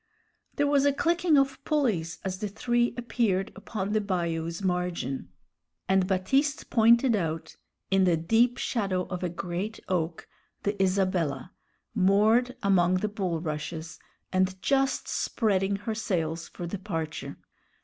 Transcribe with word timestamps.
There 0.55 0.65
was 0.65 0.83
a 0.87 0.93
clicking 0.93 1.37
of 1.37 1.63
pulleys 1.63 2.17
as 2.23 2.39
the 2.39 2.47
three 2.47 2.95
appeared 2.97 3.51
upon 3.55 3.93
the 3.93 4.01
bayou's 4.01 4.63
margin, 4.63 5.29
and 5.87 6.07
Baptiste 6.07 6.71
pointed 6.71 7.15
out, 7.15 7.55
in 7.91 8.05
the 8.05 8.17
deep 8.17 8.57
shadow 8.57 9.03
of 9.09 9.21
a 9.21 9.29
great 9.29 9.79
oak, 9.87 10.27
the 10.63 10.75
Isabella, 10.81 11.51
moored 11.93 12.55
among 12.63 12.95
the 12.95 13.09
bulrushes, 13.09 13.99
and 14.33 14.59
just 14.59 15.07
spreading 15.07 15.75
her 15.75 15.93
sails 15.93 16.47
for 16.49 16.65
departure. 16.65 17.37